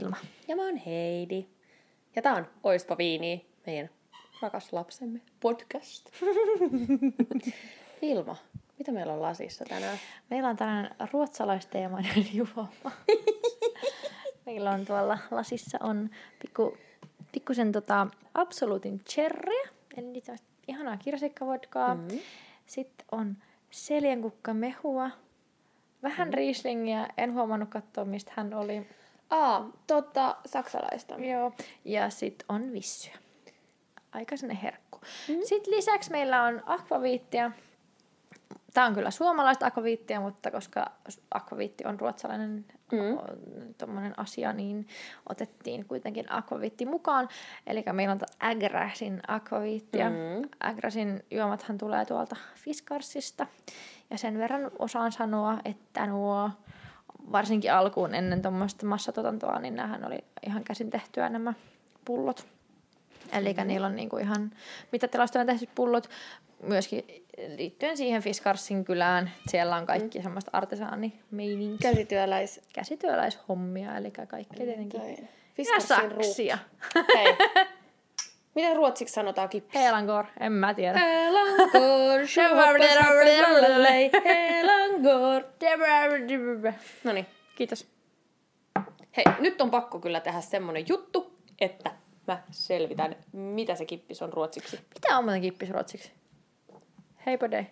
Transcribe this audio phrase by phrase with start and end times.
[0.00, 0.16] Vilma.
[0.48, 1.46] Ja mä oon Heidi.
[2.16, 3.90] Ja tää on Oispa Viini, meidän
[4.42, 6.10] rakas lapsemme podcast.
[8.02, 8.36] Vilma,
[8.78, 9.98] mitä meillä on lasissa tänään?
[10.30, 12.92] Meillä on tänään ruotsalaisteemainen juoma.
[14.46, 16.10] Meillä on tuolla lasissa on
[16.42, 16.76] pikku,
[17.32, 20.22] pikkusen tota Absolutin cherryä, eli
[20.68, 21.94] ihanaa kirsikkavodkaa.
[21.94, 22.18] Mm-hmm.
[22.66, 23.36] Sitten on
[23.70, 25.10] seljenkukkamehua,
[26.02, 26.36] vähän mm-hmm.
[26.36, 28.86] rieslingiä, en huomannut katsoa mistä hän oli.
[29.30, 31.14] Aa, totta, saksalaista.
[31.14, 31.52] Joo,
[31.84, 33.14] ja sitten on vissyä.
[34.12, 34.98] Aika sinne herkku.
[34.98, 35.42] Mm-hmm.
[35.44, 37.50] Sitten lisäksi meillä on akvaviittia.
[38.74, 40.90] Tämä on kyllä suomalaista akvaviittia, mutta koska
[41.34, 44.12] akvaviitti on ruotsalainen mm.
[44.16, 44.88] asia, niin
[45.28, 47.28] otettiin kuitenkin akvaviitti mukaan.
[47.66, 50.10] Eli meillä on Agrasin akvaviittia.
[50.10, 50.48] Mm.
[50.60, 53.46] Agrasin juomathan tulee tuolta Fiskarsista.
[54.10, 56.50] Ja sen verran osaan sanoa, että nuo
[57.32, 61.52] varsinkin alkuun ennen tuommoista massatuotantoa, niin näähän oli ihan käsin tehtyä nämä
[62.04, 62.46] pullot.
[63.32, 63.68] Eli mm-hmm.
[63.68, 64.50] niillä on niinku ihan
[64.92, 66.10] mitä tilastoja tehty pullot,
[66.62, 67.24] myöskin
[67.56, 69.30] liittyen siihen Fiskarsin kylään.
[69.48, 70.22] Siellä on kaikki mm.
[70.22, 71.90] semmoista artesaanimeininkiä.
[71.90, 72.60] Käsityöläis.
[72.72, 75.28] Käsityöläishommia, eli kaikki tietenkin.
[75.54, 76.58] Fiskarsin saksia.
[77.16, 77.36] Hei.
[78.54, 79.78] Miten ruotsiksi sanotaan kippi?
[79.78, 80.98] Helangor, en mä tiedä.
[80.98, 82.26] Helangor,
[85.04, 86.72] Helangor.
[87.04, 87.86] No niin, kiitos.
[89.16, 91.90] Hei, nyt on pakko kyllä tehdä semmonen juttu, että
[92.26, 94.80] mä selvitän, mitä se kippis on ruotsiksi.
[94.94, 96.12] Mitä on muuten kippis ruotsiksi?
[97.26, 97.66] Hei podei.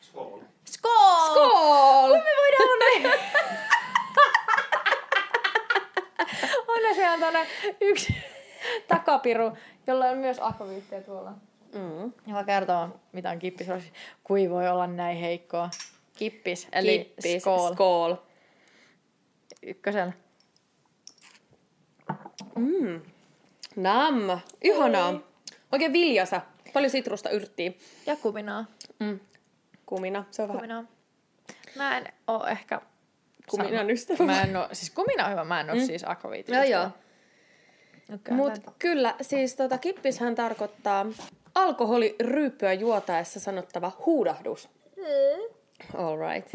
[0.00, 0.40] Skål.
[0.64, 1.30] Skål!
[1.30, 2.12] Skål!
[2.12, 3.16] Me voidaan olla
[6.68, 7.46] Onneksi on tänne
[7.80, 8.14] yksi
[8.88, 9.56] takapiru,
[9.86, 11.32] jolla on myös akvaviitteja tuolla.
[11.74, 12.12] Mm.
[12.26, 13.66] Joka kertoo, mitä on kippis.
[14.24, 15.70] Kui voi olla näin heikkoa.
[16.16, 17.72] Kippis, eli Kippis, skål.
[17.72, 18.16] skål.
[19.62, 20.12] Ykkösellä.
[22.56, 23.00] Mm.
[23.76, 24.40] Nam.
[24.62, 25.20] Ihanaa.
[25.72, 26.40] Oikein viljasa.
[26.72, 27.72] Paljon sitrusta yrttiä.
[28.06, 28.64] Ja kuminaa.
[29.00, 29.20] Mm.
[29.86, 30.24] Kumina.
[30.30, 30.84] Se on vähän Kuminaa.
[31.76, 32.80] Mä en oo ehkä...
[33.50, 34.24] kuminan ystävä.
[34.24, 35.86] Mä en oo, siis kumina on hyvä, mä en oo Mm.
[35.86, 36.88] siis akvaviitin Joo, joo.
[38.14, 41.06] Okay, Mut kyllä, siis tota, kippishän tarkoittaa
[41.54, 44.68] alkoholiryyppyä juotaessa sanottava huudahdus.
[45.94, 46.54] All right.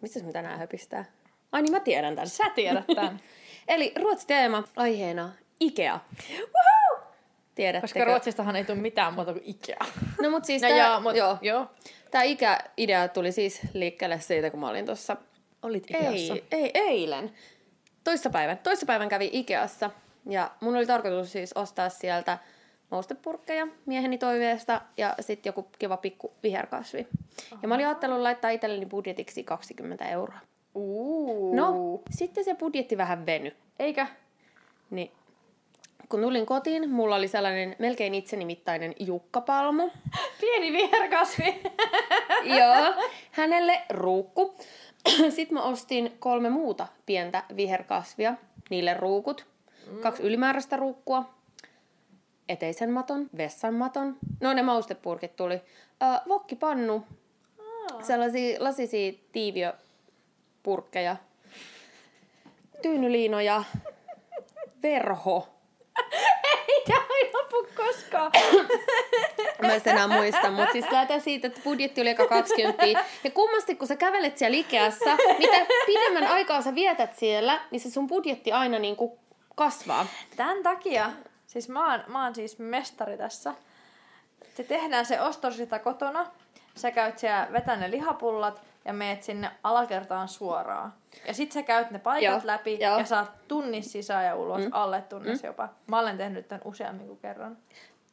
[0.00, 1.04] Mistäs me tänään höpistää?
[1.52, 2.28] Ai niin, mä tiedän tän.
[2.28, 3.20] Sä tiedät tän.
[3.68, 6.00] Eli Ruotsi teema aiheena Ikea.
[7.54, 7.80] Tiedättekö?
[7.80, 9.86] Koska Ruotsistahan ei tule mitään muuta kuin Ikea.
[10.22, 11.38] No mut siis No tää, joo, mut, joo.
[11.42, 11.66] joo.
[12.10, 15.16] Tää Ikea-idea tuli siis liikkeelle siitä, kun mä olin tuossa
[15.62, 16.34] Olit Ikeassa.
[16.34, 17.32] Ei, ei, eilen.
[18.04, 18.58] Toissapäivän.
[18.58, 19.90] Toissapäivän kävi Ikeassa.
[20.28, 22.38] Ja mun oli tarkoitus siis ostaa sieltä
[22.90, 27.06] maustepurkkeja mieheni toiveesta ja sitten joku kiva pikku viherkasvi.
[27.62, 30.38] Ja mä olin ajatellut laittaa itselleni budjetiksi 20 euroa.
[30.74, 31.54] Uu.
[31.54, 33.52] No, sitten se budjetti vähän veny.
[33.78, 34.06] Eikä?
[34.90, 35.10] Niin
[36.08, 39.90] kun tulin kotiin, mulla oli sellainen melkein itsenimittainen jukkapalmu.
[40.40, 41.62] Pieni viherkasvi.
[42.58, 42.94] Joo,
[43.30, 44.54] hänelle ruukku.
[45.36, 48.34] Sitten mä ostin kolme muuta pientä viherkasvia,
[48.70, 49.46] niille ruukut.
[49.90, 49.98] Mm.
[49.98, 51.34] Kaksi ylimääräistä ruukkua,
[52.48, 54.16] eteisen maton, vessan maton.
[54.40, 55.54] No ne maustepurkit tuli.
[55.54, 55.60] Ö,
[56.28, 57.04] vokkipannu,
[58.02, 61.16] sellaisia lasisia tiiviöpurkkeja,
[62.82, 63.64] tyynyliinoja,
[64.82, 65.48] verho.
[67.16, 68.32] Ei lopu koskaan.
[69.62, 72.84] Mä en enää muista, mutta siis lähdetään siitä, että budjetti oli eka 20.
[73.24, 77.90] Ja kummasti, kun sä kävelet siellä Ikeassa, mitä pidemmän aikaa sä vietät siellä, niin se
[77.90, 79.12] sun budjetti aina niin kuin
[79.54, 80.06] kasvaa.
[80.36, 81.10] Tämän takia,
[81.56, 83.54] siis mä oon, mä oon siis mestari tässä.
[84.56, 86.26] Se tehdään se ostos sitä kotona.
[86.74, 90.92] Sä käyt siellä vetää ne lihapullat ja meet sinne alakertaan suoraan.
[91.26, 92.98] Ja sit sä käyt ne paikat Joo, läpi joo.
[92.98, 94.70] ja saat tunnis sisään ja ulos, mm.
[94.72, 95.46] alle tunnis mm.
[95.46, 95.68] jopa.
[95.86, 97.56] Mä olen tehnyt tämän useammin kuin kerran.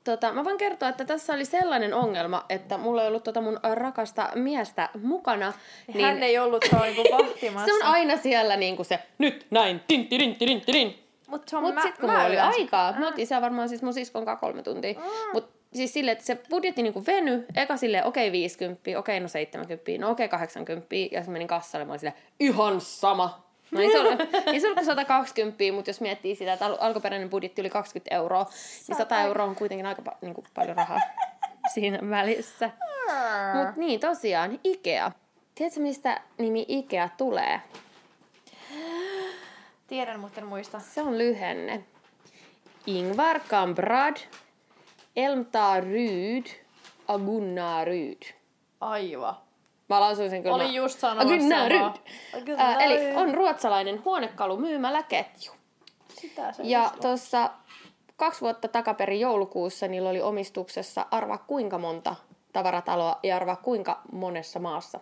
[0.04, 3.60] Tota, mä voin kertoa, että tässä oli sellainen ongelma, että mulla ei ollut tota mun
[3.74, 5.54] rakasta miestä mukana.
[5.94, 6.06] Niin...
[6.06, 7.66] Hän ei ollut tuolla niinku vahtimassa.
[7.66, 10.36] se on aina siellä niin kuin se, nyt näin, tin, tin,
[10.66, 11.03] tin,
[11.34, 13.70] Mut se on Mutta mä, sitten kun mä mulla oli aikaa, me oltiin siellä varmaan
[13.70, 14.94] siis mun siskon kanssa kolme tuntia.
[14.94, 15.02] Mm.
[15.34, 19.20] Mutta siis silleen, että se budjetti niinku veny, eka silleen okei okay, 50, okei okay,
[19.20, 23.44] no 70, no okei okay, 80, ja se menin kassalle, mä olin silleen, ihan sama.
[23.72, 26.78] No ei se ollut, ei se ollut kuin 120, mutta jos miettii sitä, että al-
[26.80, 28.50] alkuperäinen budjetti oli 20 euroa,
[28.88, 31.00] niin 100 euroa on kuitenkin aika pa- niinku paljon rahaa
[31.74, 32.70] siinä välissä.
[33.54, 35.12] Mutta niin, tosiaan, Ikea.
[35.56, 37.62] Tiedätkö, mistä nimi Ikea tulee?
[39.88, 40.80] Tiedän, mutta en muista.
[40.80, 41.84] Se on lyhenne.
[42.86, 44.18] Ingvar Kamprad,
[45.16, 46.46] Elmta Ryd,
[47.08, 48.22] Agunna Ryd.
[48.82, 49.42] Aiva.
[49.90, 50.56] Mä lausuin sen kyllä.
[50.56, 51.78] Olin just sanomassa Agunnaryd.
[51.78, 51.98] samaa.
[52.38, 52.60] Agunnaryd.
[52.60, 55.52] Ää, eli on ruotsalainen huonekalumyymäläketju.
[56.22, 57.50] Sitä se Ja tuossa
[58.18, 62.16] kaksi vuotta takaperin joulukuussa niillä oli omistuksessa arva kuinka monta
[62.54, 65.00] tavarataloa ja arva kuinka monessa maassa.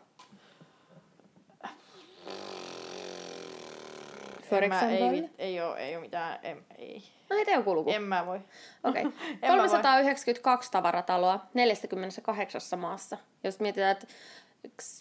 [4.52, 5.18] For En mä, example.
[5.18, 7.04] ei, ei, oo, ei oo mitään, en, ei.
[7.30, 7.92] No ei ole kulku.
[7.92, 8.40] En mä voi.
[8.84, 9.04] Okei.
[9.42, 13.18] Mä 392 tavarataloa 48 maassa.
[13.44, 14.08] Jos mietitään, että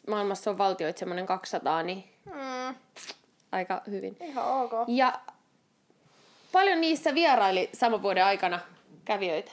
[0.09, 2.75] maailmassa on valtioita semmoinen 200, niin Mm,
[3.53, 4.17] aika hyvin.
[4.21, 4.73] ihan ok.
[4.89, 5.21] Ja
[6.53, 8.61] paljon niissä vieraili saman vuoden aikana
[9.05, 9.53] kävijöitä.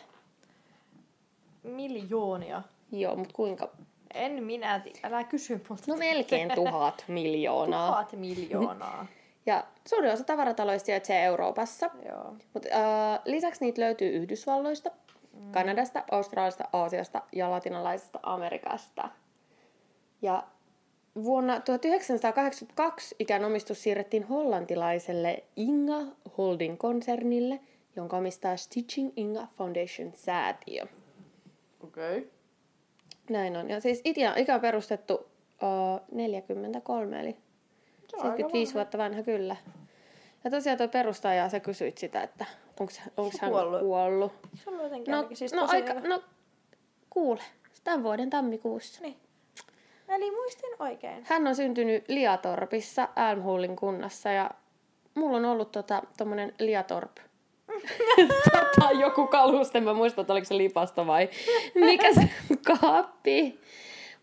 [1.63, 2.61] Miljoonia.
[2.91, 3.69] Joo, mutta kuinka?
[4.13, 5.83] En minä, älä kysy multa.
[5.87, 7.87] No melkein tuhat miljoonaa.
[7.87, 9.05] Tuhat miljoonaa.
[9.47, 11.89] Ja suurin osa tavarataloista sijaitsee Euroopassa.
[12.09, 12.35] Joo.
[12.53, 14.91] Mut, äh, lisäksi niitä löytyy Yhdysvalloista,
[15.33, 15.51] mm.
[15.51, 19.09] Kanadasta, Australiasta, Aasiasta ja latinalaisesta Amerikasta.
[20.21, 20.43] Ja
[21.23, 26.01] vuonna 1982 ikään omistus siirrettiin hollantilaiselle Inga
[26.37, 27.59] Holding-konsernille,
[27.95, 30.85] jonka omistaa Stitching Inga Foundation säätiö.
[31.83, 32.17] Okei.
[32.17, 32.29] Okay.
[33.29, 33.69] Näin on.
[33.69, 37.37] Ja siis ikä, ikä on perustettu uh, 43, eli
[38.11, 39.55] 75 vuotta vanha kyllä.
[40.43, 42.45] Ja tosiaan tuo perustaja, sä kysyit sitä, että
[42.79, 42.93] onko
[43.41, 43.79] hän kuollut?
[43.81, 44.31] kuollut.
[44.63, 46.07] Se on jotenkin No, siis no, aika, hyvä.
[46.07, 46.23] no
[47.09, 47.41] kuule,
[47.83, 49.01] tämän vuoden tammikuussa.
[49.01, 49.17] Niin.
[50.09, 51.25] Eli muistin oikein.
[51.27, 54.51] Hän on syntynyt Liatorpissa, Älmhullin kunnassa ja
[55.15, 57.17] mulla on ollut tota, tommonen Liatorp.
[58.51, 61.29] tota, joku kaluste, mä muistan, että oliko se lipasto vai
[61.75, 62.29] mikä se
[62.81, 63.59] kaappi.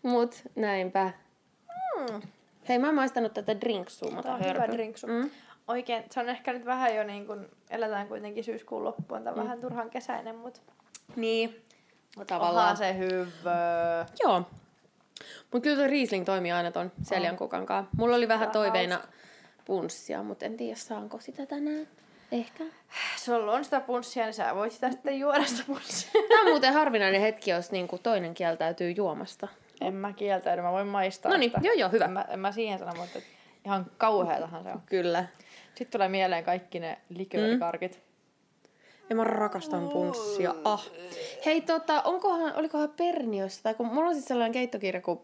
[0.03, 1.11] Mut näinpä.
[1.97, 2.21] Mm.
[2.69, 4.09] Hei, mä oon maistanut tätä drinksua.
[4.09, 5.07] Tämä otan on hyvä drinksu.
[5.07, 5.29] Mm.
[5.67, 9.43] Oikein, se on ehkä nyt vähän jo niin kuin, eletään kuitenkin syyskuun loppuun, tämä mm.
[9.43, 10.59] vähän turhan kesäinen, mutta
[11.15, 11.61] Niin.
[12.27, 12.77] tavallaan Tavallaan.
[12.77, 14.05] se hyvä.
[14.23, 14.43] Joo.
[15.51, 17.91] Mutta kyllä tuo Riesling toimii aina ton Seljan kukan kanssa.
[17.97, 18.99] Mulla oli vähän toiveina
[19.65, 21.87] punssia, mutta en tiedä saanko sitä tänään.
[22.31, 22.63] Ehkä.
[23.17, 26.11] Sulla on sitä punssia, niin sä voit sitä sitten juoda sitä punssia.
[26.29, 29.47] Tämä on muuten harvinainen hetki, jos niinku toinen kieltäytyy juomasta.
[29.81, 31.61] En mä kieltäydy, mä voin maistaa No niin, sitä.
[31.63, 32.05] joo joo, hyvä.
[32.05, 33.19] En mä, en mä siihen sano, mutta
[33.65, 34.81] ihan kauheatahan se on.
[34.85, 35.25] Kyllä.
[35.67, 38.01] Sitten tulee mieleen kaikki ne liköörikarkit.
[39.09, 40.55] Ja mä rakastan punssia.
[40.63, 40.89] Ah.
[41.45, 45.15] Hei, tota, onkohan, olikohan Perniössä, tai kun mulla on siis sellainen keittokirja, kun,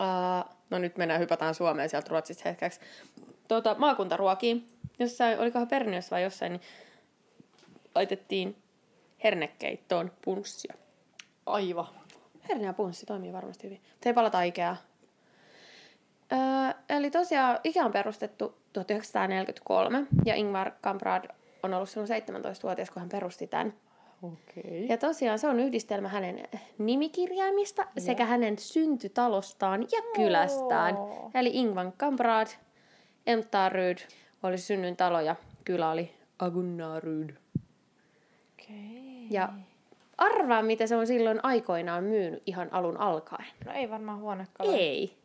[0.00, 2.80] uh, no nyt mennään, hypätään Suomeen sieltä Ruotsista hetkeksi,
[3.48, 4.66] tota, maakuntaruokiin,
[4.98, 6.62] jossain, olikohan Perniössä vai jossain, niin
[7.94, 8.56] laitettiin
[9.24, 10.74] hernekeittoon punssia.
[11.46, 11.99] Aivan.
[12.50, 13.80] Herne ja punssi toimii varmasti hyvin.
[13.92, 14.76] Mutta ei palata Ikeaa.
[16.32, 16.38] Öö,
[16.88, 21.24] eli tosiaan Ikea on perustettu 1943 ja Ingvar Kamprad
[21.62, 23.74] on ollut silloin 17-vuotias, kun hän perusti tämän.
[24.22, 24.86] Okei.
[24.88, 26.42] Ja tosiaan se on yhdistelmä hänen
[26.78, 30.96] nimikirjaimista sekä hänen syntytalostaan ja kylästään.
[30.96, 31.30] Oo.
[31.34, 32.46] Eli Ingvar Kamprad,
[33.26, 33.98] Emtaryd
[34.42, 37.30] oli synnyintalo ja kylä oli Agunnaryd.
[38.52, 39.26] Okei.
[39.30, 39.48] Ja
[40.20, 43.46] arvaa, mitä se on silloin aikoinaan myynyt ihan alun alkaen.
[43.64, 44.70] No ei varmaan huonekalu.
[44.72, 45.16] Ei.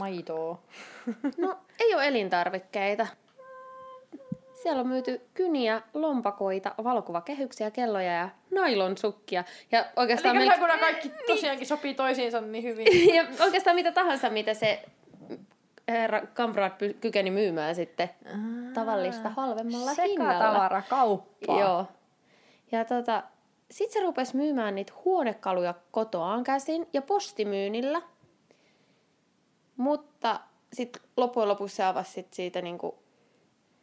[0.00, 0.62] Maitoa.
[1.36, 3.06] No, ei ole elintarvikkeita.
[4.62, 9.44] Siellä on myyty kyniä, lompakoita, valokuvakehyksiä, kelloja ja nailonsukkia.
[9.72, 12.86] Ja oikeastaan, Eli kun nämä kaikki tosiaankin sopii toisiinsa niin hyvin.
[13.16, 14.82] ja oikeastaan mitä tahansa, mitä se
[15.88, 18.10] herra Kamprad py- kykeni myymään sitten
[18.74, 20.32] tavallista halvemmalla hinnalla.
[20.32, 21.60] Sekatavarakauppaa.
[21.60, 21.86] Joo.
[22.72, 23.22] Ja tota,
[23.74, 28.02] sit se rupesi myymään niitä huonekaluja kotoaan käsin ja postimyynnillä.
[29.76, 30.40] Mutta
[30.72, 32.98] sitten loppujen lopuksi se avasi sit siitä niinku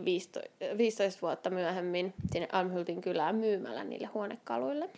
[0.06, 4.90] 15, 15 vuotta myöhemmin sinne Almhultin kylään myymällä niille huonekaluille.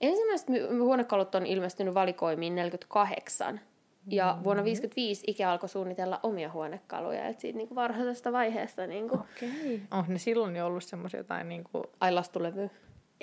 [0.00, 3.60] Ensimmäiset my- huonekalut on ilmestynyt valikoimiin 48.
[4.06, 7.28] Ja vuonna 55 Ikea alkoi suunnitella omia huonekaluja.
[7.28, 9.82] Et siitä niinku varhaisesta vaiheesta niinku, Okei.
[9.90, 11.82] On ne silloin jo ollut semmoisia jotain niinku...
[12.00, 12.70] ai lastulevy.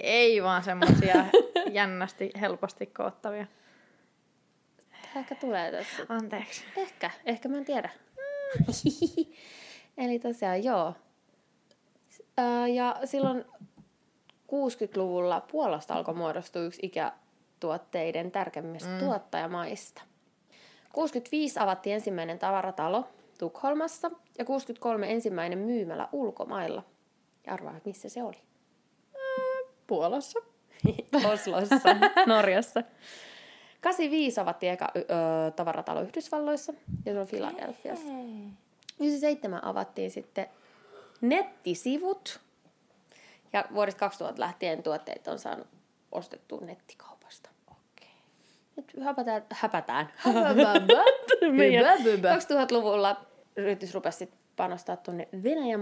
[0.03, 1.25] Ei vaan semmoisia
[1.72, 3.48] jännästi, helposti koottavia.
[5.15, 6.06] Ehkä tulee tässä.
[6.10, 6.63] Anteeksi.
[6.77, 7.89] Ehkä, ehkä mä en tiedä.
[9.98, 10.94] Eli tosiaan joo.
[12.74, 13.46] Ja silloin
[14.50, 19.00] 60-luvulla Puolasta alkoi muodostua yksi ikätuotteiden tärkeimmistä mm.
[19.00, 20.01] tuottajamaista.
[20.94, 26.84] 65 avattiin ensimmäinen tavaratalo Tukholmassa ja 63 ensimmäinen myymälä ulkomailla.
[27.48, 28.38] Ja arvaa, missä se oli?
[29.89, 30.39] Puolassa.
[31.34, 31.89] Oslossa,
[32.25, 32.84] Norjassa.
[33.81, 35.01] 85 avattiin eka ö,
[35.55, 36.74] tavaratalo Yhdysvalloissa
[37.05, 38.08] ja se on Filadelfiassa.
[39.00, 40.48] 97 avattiin sitten
[41.22, 42.39] nettisivut.
[43.53, 45.67] Ja vuodesta 2000 lähtien tuotteet on saanut
[46.12, 47.50] ostettua nettikaupasta.
[47.72, 48.13] Okei.
[48.75, 50.13] nyt häpätään, häpätään.
[50.25, 50.50] Hyvä,
[52.03, 52.36] hyvä.
[52.36, 53.22] 2000-luvulla
[53.55, 55.79] yritys rupesi sit panostaa tuonne Venäjän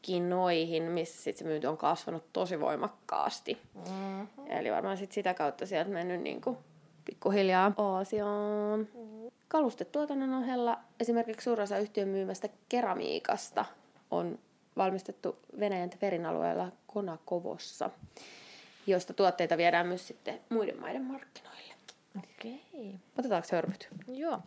[0.00, 3.58] markkinoihin, missä sit se myynti on kasvanut tosi voimakkaasti.
[3.74, 4.26] Mm-hmm.
[4.46, 6.58] Eli varmaan sit sitä kautta sieltä mennyt niinku
[7.04, 8.78] pikkuhiljaa Aasiaan.
[8.78, 9.30] Mm-hmm.
[9.48, 13.64] Kalustetuotannon ohella esimerkiksi suurin osa yhtiön myymästä keramiikasta
[14.10, 14.38] on
[14.76, 17.90] valmistettu Venäjän Tverin alueella Konakovossa,
[18.86, 21.74] josta tuotteita viedään myös sitten muiden maiden markkinoille.
[22.18, 22.94] Okei.
[23.18, 23.88] Otetaanko hörpyt?
[24.08, 24.38] Joo.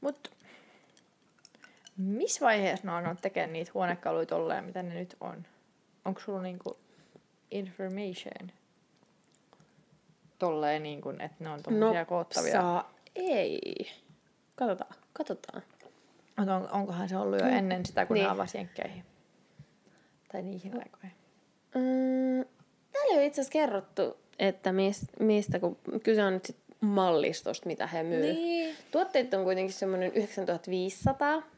[0.00, 0.30] Mut
[1.96, 5.46] missä vaiheessa ne on alkanut tekemään niitä huonekaluja tolleen, mitä ne nyt on?
[6.04, 6.78] Onko sulla niinku
[7.50, 8.52] information?
[10.38, 12.52] Tolleen niinku, että ne on tommosia koottavia.
[12.52, 13.86] saa ei.
[14.56, 15.62] Katsotaan, katsotaan.
[16.38, 18.24] On, onkohan se ollut jo ennen sitä, kun niin.
[18.24, 19.04] Ne avasi jenkkeihin?
[20.32, 21.16] Tai niihin aikoihin?
[21.74, 22.44] Mm,
[22.92, 27.66] täällä ei ole itse asiassa kerrottu, että mistä, mistä kun kyse on nyt sit mallistosta,
[27.66, 28.22] mitä he myy.
[28.22, 28.76] Niin.
[28.90, 31.55] Tuotteet on kuitenkin semmoinen 9500.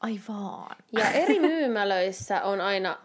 [0.00, 0.76] Ai vaan.
[0.92, 2.98] Ja eri myymälöissä on aina,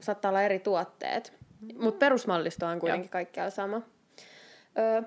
[0.00, 1.32] saattaa olla eri tuotteet.
[1.78, 3.82] Mutta perusmallisto on kuitenkin kaikkialla sama.
[4.78, 5.02] Öö,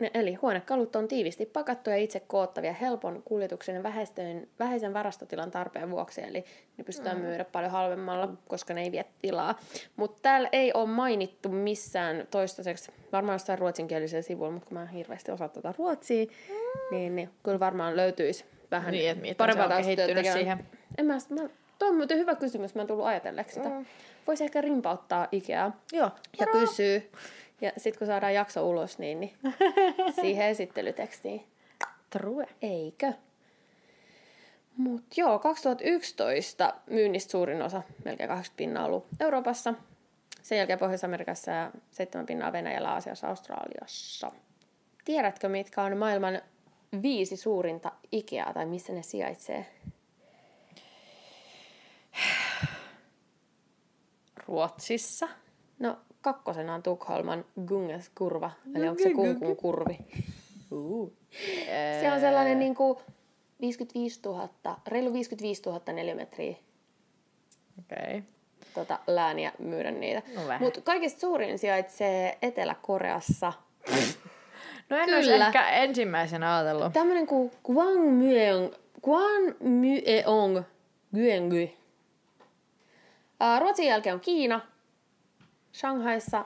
[0.00, 5.90] ne, eli huonekalut on tiivisti pakattuja, itse koottavia, helpon kuljetuksen ja vähäisen, vähäisen varastotilan tarpeen
[5.90, 6.20] vuoksi.
[6.22, 6.44] Eli
[6.76, 7.22] ne pystytään mm.
[7.22, 9.58] myydä paljon halvemmalla, koska ne ei vie tilaa.
[9.96, 14.88] Mutta täällä ei ole mainittu missään toistaiseksi, varmaan jossain ruotsinkielisellä sivulla, mutta kun mä en
[14.88, 16.96] hirveästi osaa tuota ruotsia, mm.
[16.96, 20.66] niin, niin kyllä varmaan löytyisi vähän Niin, että miten parempaa kehittynyt siihen.
[20.98, 21.48] En mä, mä,
[21.78, 23.68] toi on muuten hyvä kysymys, mä en tullut ajatelleeksi sitä.
[23.68, 23.86] Mm.
[24.26, 26.10] Voisi ehkä rimpauttaa Ikeaa Joo.
[26.40, 27.10] ja kysyy.
[27.60, 29.36] Ja sitten kun saadaan jakso ulos, niin, niin
[30.20, 31.44] siihen esittelytekstiin.
[32.10, 32.46] True.
[32.62, 33.12] Eikö?
[34.76, 39.74] Mut joo, 2011 myynnistä suurin osa, melkein 80 pinnaa ollut Euroopassa.
[40.42, 44.32] Sen jälkeen Pohjois-Amerikassa ja 7 pinnaa Venäjällä, Aasiassa, Australiassa.
[45.04, 46.42] Tiedätkö, mitkä on maailman
[47.02, 49.66] viisi suurinta Ikeaa tai missä ne sijaitsee?
[54.46, 55.28] Ruotsissa.
[55.78, 59.98] No, kakkosena on Tukholman Gungeskurva, eli onko se kunkun kurvi?
[60.70, 61.12] Uh.
[62.00, 62.98] Se on sellainen niin kuin
[63.60, 64.48] 55 000,
[64.86, 66.56] reilu 55 000 neliömetriä
[67.78, 68.18] Okei.
[68.18, 68.22] Okay.
[68.74, 70.22] tota, lääniä myydä niitä.
[70.34, 70.42] No.
[70.60, 73.52] Mutta kaikista suurin sijaitsee Etelä-Koreassa.
[74.90, 75.16] No en Kyllä.
[75.16, 76.92] olisi ehkä ensimmäisenä ajatellut.
[76.92, 78.72] Tämmöinen kuin Gwangmyeong
[81.14, 81.76] Gyeonggi.
[83.40, 84.60] Uh, Ruotsin jälkeen on Kiina,
[85.74, 86.44] Shanghaissa,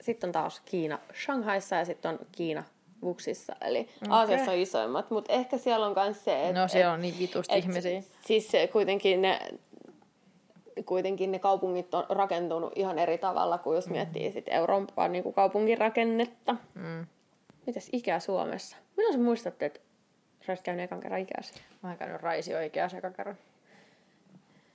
[0.00, 2.64] sitten on taas Kiina Shanghaissa ja sitten on Kiina
[3.02, 3.56] Vuksissa.
[3.60, 4.18] Eli okay.
[4.18, 7.58] Aasiassa on isoimmat, mutta ehkä siellä on myös se, että No siellä on niin vitusti
[7.58, 8.02] ihmisiä.
[8.26, 9.40] Siis kuitenkin ne,
[10.86, 15.78] kuitenkin ne kaupungit on rakentunut ihan eri tavalla kuin jos miettii sit Euroopan niin kaupungin
[15.78, 16.56] rakennetta.
[16.74, 17.06] Mm.
[17.66, 18.76] Mitäs Ikea Suomessa?
[18.96, 19.80] Milloin sä muistatte, että
[20.46, 21.54] sä olisit käynyt ekan kerran Ikeassa?
[21.82, 23.36] Mä oon käynyt Raisi oikea sekä kerran.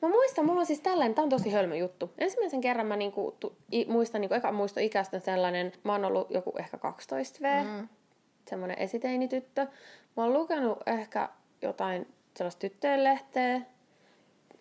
[0.01, 2.11] Mä muistan, mulla on siis tällainen, tää on tosi hölmö juttu.
[2.17, 6.31] Ensimmäisen kerran mä niinku, tu, i, muistan, niinku, eka muisto ikästä sellainen, mä oon ollut
[6.31, 7.87] joku ehkä 12 V, mm.
[8.49, 9.67] semmoinen esiteinityttö.
[10.17, 11.29] Mä oon lukenut ehkä
[11.61, 12.07] jotain
[12.37, 13.61] sellaista tyttöjen lehteä.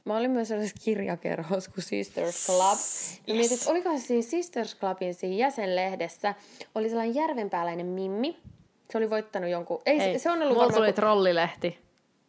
[0.05, 2.79] Mä olin myös sellaisessa kirjakerhossa kuin Sisters Club.
[3.27, 6.35] Ja mietin, että olikohan se siinä Sisters Clubin siinä jäsenlehdessä,
[6.75, 8.37] oli sellainen järvenpääläinen mimmi.
[8.91, 10.81] Se oli voittanut jonkun, ei Hei, se, on ollut mulla varmaan...
[10.83, 11.79] tuli ku- trollilehti.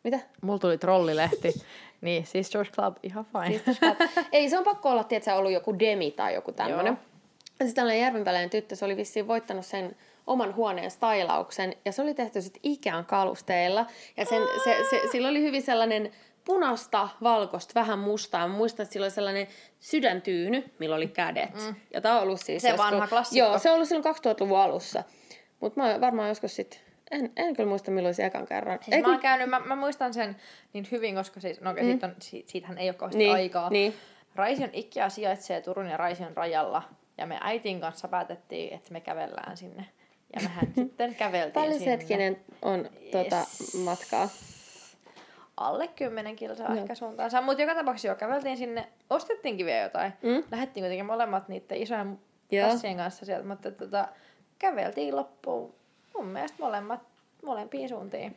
[0.03, 0.19] Mitä?
[0.41, 1.53] Mulla tuli trollilehti.
[2.01, 3.53] niin, Sisters Club, ihan fine.
[3.57, 3.97] Sisters Club.
[4.31, 6.97] Ei, se on pakko olla, että se on ollut joku demi tai joku tämmöinen.
[7.49, 9.95] Sitten tällainen järvenpäläinen tyttö, se oli vissiin voittanut sen
[10.27, 13.85] oman huoneen stylauksen, ja se oli tehty sitten Ikean kalusteilla.
[14.17, 16.11] Ja sen, se, se, sillä oli hyvin sellainen
[16.45, 18.47] punasta, valkoista, vähän mustaa.
[18.47, 19.47] Mä muistan, että sillä oli sellainen
[19.79, 21.53] sydäntyyny, millä oli kädet.
[21.53, 21.75] Mm.
[21.93, 22.61] Ja tämä on ollut siis...
[22.61, 23.47] Se vanha klassikko.
[23.47, 25.03] Joo, se on ollut silloin 2000-luvun alussa.
[25.59, 26.79] Mutta mä varmaan joskus sitten...
[27.11, 28.79] En, en kyllä muista, milloin se ekan kerran.
[28.81, 30.35] Siis Ei, mä, oon käynyt, mä, mä, muistan sen
[30.73, 31.79] niin hyvin, koska siis, no, mm.
[31.79, 33.69] siitä on, si, siitähän ei ole kauheasti Niin, aikaa.
[33.69, 33.93] niin.
[34.35, 36.83] Raision Ikea sijaitsee Turun ja Raision rajalla.
[37.17, 39.85] Ja me äitin kanssa päätettiin, että me kävellään sinne.
[40.35, 41.91] Ja mehän sitten käveltiin Paljon sinne.
[41.91, 43.75] hetkinen on tuota, Yes.
[43.83, 44.29] matkaa.
[45.67, 47.41] Alle 10 kilsaa ehkä suuntaansa.
[47.41, 48.87] Mutta joka tapauksessa jo käveltiin sinne.
[49.09, 50.13] Ostettiinkin vielä jotain.
[50.21, 50.43] Mm.
[50.51, 52.19] Lähettiin kuitenkin molemmat niiden isojen
[52.51, 52.69] Joo.
[52.69, 53.47] tassien kanssa sieltä.
[53.47, 54.07] Mutta tota,
[54.59, 55.73] käveltiin loppuun.
[56.15, 56.99] Mun mielestä molemmat,
[57.45, 58.35] molempiin suuntiin.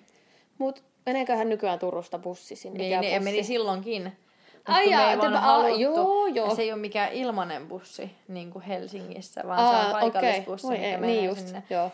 [0.59, 2.79] Mut meneeköhän nykyään Turusta bussi sinne?
[2.79, 3.25] Niin, Ikea niin bussi?
[3.33, 4.03] meni silloinkin.
[4.05, 6.49] Mut Ai jaa, aa, haluttu, joo, joo.
[6.49, 10.67] Ja se ei ole mikään ilmanen bussi, niin kuin Helsingissä, vaan se Aa, on paikallisbussi,
[10.67, 10.79] okei.
[10.79, 11.63] mikä ei, menee niin just, sinne.
[11.71, 11.93] joo.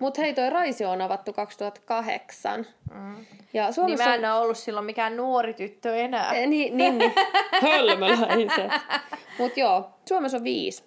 [0.00, 2.66] Mut hei, toi Raisio on avattu 2008.
[2.94, 3.26] Mm.
[3.52, 4.04] Ja Niin Suomessa...
[4.04, 6.32] mä en ole ollut silloin mikään nuori tyttö enää.
[6.32, 7.12] Eh, Niin, niin, niin.
[7.62, 8.72] Hölmöläiset.
[9.38, 10.84] Mut joo, Suomessa on viisi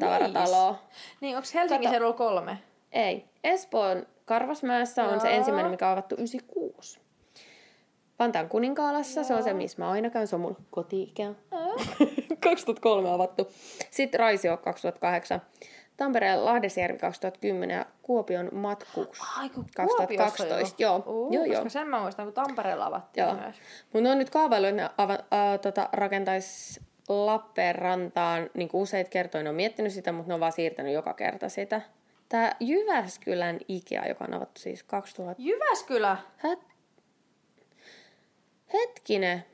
[0.00, 0.82] tavarataloa.
[1.20, 2.58] Niin, onko Helsingin seudulla kolme?
[2.92, 3.24] Ei.
[3.44, 5.36] Espoon Karvasmäessä on se Joo.
[5.36, 7.00] ensimmäinen, mikä on avattu 96.
[8.18, 11.14] Vantaan kuninkaalassa, se on se, missä mä aina käyn, se on mun koti
[12.40, 13.52] 2003 avattu.
[13.90, 15.42] Sitten Raisio 2008,
[15.98, 20.82] Tampereen Lahdesjärvi 2010 ja Kuopion Matkuks Ai, kun 2012.
[20.82, 21.68] Joo, Uu, joo, koska joo.
[21.68, 23.34] sen mä muistan, kun Tampereella avattiin Joo.
[23.34, 23.56] myös.
[23.82, 29.44] Mutta ne on nyt kaavailu, että ne ava, ää, tota, rakentais Lappeenrantaan niin useita kertoja.
[29.44, 31.80] Ne on miettinyt sitä, mutta ne on vaan siirtänyt joka kerta sitä.
[32.28, 35.42] Tämä Jyväskylän Ikea, joka on avattu siis 2000...
[35.42, 36.16] Jyväskylä.
[36.44, 36.58] Het...
[38.72, 39.44] Hetkinen.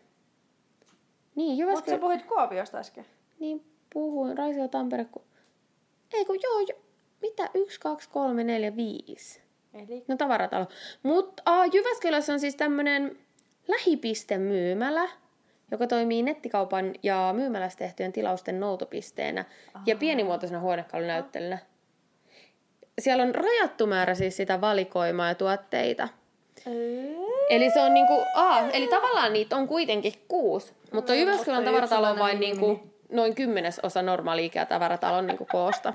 [1.35, 1.99] Niin, Mutta Jyväskylän...
[1.99, 3.07] sä puhuit Kuopiosta äsken.
[3.39, 4.39] Niin, puhuin.
[4.39, 5.05] Raisio Tampere...
[5.05, 5.25] Ku...
[6.15, 6.75] Ei kun joo, jo...
[7.23, 7.51] Mitä?
[7.55, 9.43] Yksi, kaksi, kolme, neljä, viisi.
[9.75, 10.67] Eli No tavaratalo.
[11.03, 11.43] Mutta
[11.73, 13.19] Jyväskylässä on siis tämmöinen
[13.69, 15.09] lähipistemyymälä,
[15.71, 19.45] joka toimii nettikaupan ja myymälässä tehtyjen tilausten noutopisteenä
[19.87, 21.59] ja pienimuotoisena huonekalunäyttelynä.
[22.99, 26.09] Siellä on rajattu määrä siis sitä valikoimaa ja tuotteita.
[27.51, 32.19] Eli se on niinku, aa, eli tavallaan niitä on kuitenkin kuusi, mutta Jyväskylän tavaratalo on
[32.19, 35.93] vain niinku noin kymmenesosa normaali Ikea tavaratalon niinku koosta.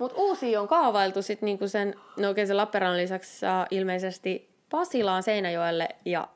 [0.00, 5.22] Mutta uusia on kaavailtu sit niinku sen, no oikein sen Lappeenrannan lisäksi saa ilmeisesti Pasilaan,
[5.22, 6.28] Seinäjoelle ja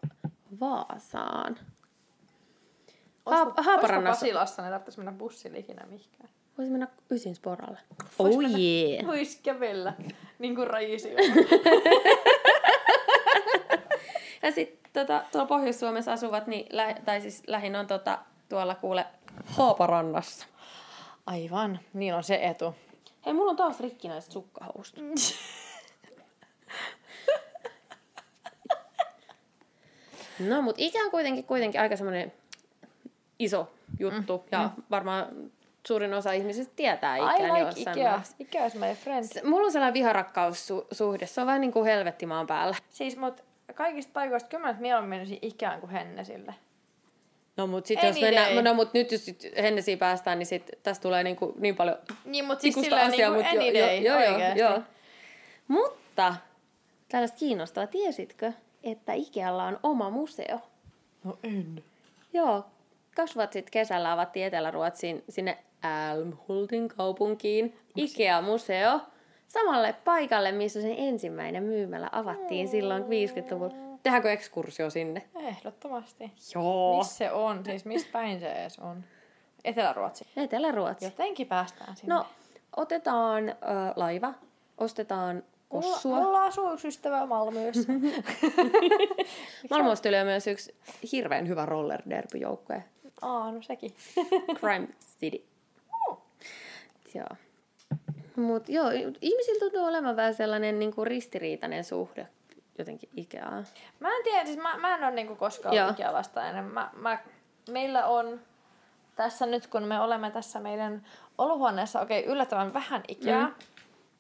[0.61, 1.59] Vaasaan.
[3.27, 3.97] Ha- Haaparannassa.
[3.97, 6.29] olisiko Pasilassa, ne tarvitsisi mennä bussilla ikinä mihinkään.
[6.59, 7.79] Voisi mennä ysin sporalle.
[8.19, 9.07] Vois Oh mennä- yeah.
[9.07, 9.93] Vois kävellä,
[10.39, 11.15] niin kuin Raisi
[14.43, 19.07] Ja sitten tota, tuolla Pohjois-Suomessa asuvat, niin lä- tai siis lähin on tota, tuolla kuule
[19.47, 20.47] Haaparannassa.
[21.27, 22.75] Aivan, niin on se etu.
[23.27, 24.99] Hei, mulla on taas rikkinäiset sukkahousut.
[30.49, 32.33] No, mutta Ikea on kuitenkin, kuitenkin aika semmoinen
[33.39, 34.39] iso juttu.
[34.39, 34.83] Mm, ja mm.
[34.91, 35.27] varmaan
[35.87, 38.11] suurin osa ihmisistä tietää I Ikean like jossain Ikea.
[38.11, 38.37] määrässä.
[38.39, 39.25] Ikea is my friend.
[39.25, 41.27] Se- Mulla on sellainen viharakkaussuhde.
[41.27, 42.77] Se on vähän niin kuin helvettimaan päällä.
[42.91, 43.45] Siis mut
[43.75, 46.55] kaikista paikoista kyllä mä nyt mieluummin menisin Ikeaan kuin Hennesille.
[47.57, 48.63] No mut sit jos Any mennään, day.
[48.63, 51.97] no mut nyt jos sit Hennesiin päästään, niin sit tästä tulee niin, kuin niin paljon
[52.25, 54.59] Niin, mut siis asiaa, niinku mut jo- day jo- jo- oikeesti.
[54.61, 54.79] joo.
[55.69, 56.35] Mutta
[57.09, 58.53] tällaista kiinnostavaa, tiesitkö,
[58.85, 60.59] että Ikealla on oma museo?
[61.25, 61.83] No en.
[62.33, 62.65] Joo,
[63.17, 69.01] kaksi vuotta sitten kesällä avattiin Etelä-Ruotsiin sinne Älmhultin kaupunkiin Ikea-museo.
[69.49, 73.86] Samalle paikalle, missä sen ensimmäinen myymälä avattiin silloin 50-luvulla.
[74.07, 75.23] Tehdäänkö ekskursio sinne?
[75.35, 76.33] Ehdottomasti.
[76.55, 76.99] Joo.
[76.99, 77.65] Missä se on?
[77.65, 79.05] Siis mistä päin se edes on?
[79.65, 80.27] Etelä-Ruotsi.
[80.37, 81.05] Etelä-Ruotsi.
[81.05, 82.15] Jotenkin päästään sinne.
[82.15, 82.27] No,
[82.77, 83.55] otetaan ö,
[83.97, 84.35] laiva,
[84.79, 85.37] ostetaan
[85.73, 86.17] mulla, kossua.
[86.17, 87.93] mulla asuu yksi ystävä Malmössä.
[89.71, 90.75] Malmosta tulee myös yksi
[91.13, 92.85] hirveän hyvä roller derby joukkue.
[93.23, 93.95] Aa, no sekin.
[94.61, 94.89] Crime
[95.21, 95.45] City.
[97.15, 97.29] Joo.
[98.37, 98.91] Mut joo,
[99.21, 102.27] ihmisillä tuntuu olevan vähän sellainen niinku ristiriitainen suhde
[102.79, 103.67] jotenkin Ikeaan.
[104.01, 105.91] Mä en tiedä, siis mä, mä en ole niinku koskaan Joo.
[105.91, 106.65] Ikea vastainen.
[106.65, 107.19] Mä, mä,
[107.71, 108.41] meillä on
[109.17, 111.07] tässä nyt, kun me olemme tässä meidän
[111.39, 113.53] olohuoneessa, okei, okay, yllättävän vähän Ikeaa,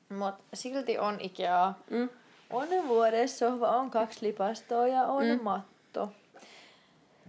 [0.09, 0.16] mm.
[0.16, 1.79] mutta silti on Ikeaa.
[1.90, 2.09] Mm.
[2.51, 5.42] On vuodessohva, on kaksi lipastoa ja on mm.
[5.42, 6.12] matto.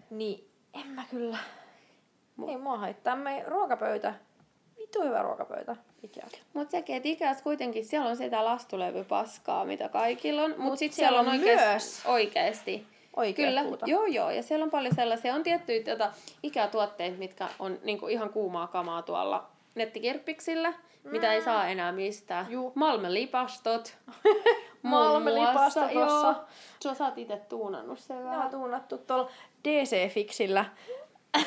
[0.09, 1.37] Niin, en mä kyllä.
[2.47, 3.15] Ei mua haittaa.
[3.15, 4.13] Me ruokapöytä.
[4.77, 5.75] Vittu hyvä ruokapöytä.
[6.03, 6.27] Ikea.
[6.53, 10.49] Mut sekin, että Ikeassa kuitenkin siellä on sitä lastulevypaskaa, mitä kaikilla on.
[10.51, 12.87] Mut, Mut sit siellä siellä on oikeasti, myös oikeasti.
[13.15, 13.85] Oikea Kyllä, puuta.
[13.85, 14.31] joo joo.
[14.31, 16.11] Ja siellä on paljon sellaisia, on tiettyjä tota,
[16.43, 21.11] Ikea-tuotteita, mitkä on niinku ihan kuumaa kamaa tuolla nettikirppiksillä, mm.
[21.11, 22.45] mitä ei saa enää mistään.
[22.49, 22.71] Juu.
[22.75, 23.97] Malmen lipastot.
[24.81, 26.45] Malmen muun muassa, lipastot tossa.
[26.85, 26.95] Joo.
[26.95, 28.45] Sä, oot itse tuunannut sen vähän.
[28.45, 29.29] on tuunattu tuolla
[29.67, 30.65] DC-fiksillä.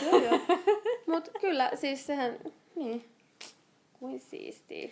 [0.03, 0.39] Joo, joo.
[1.13, 2.39] Mut kyllä, siis sehän,
[2.75, 3.05] niin,
[4.01, 4.89] kuin siistiä.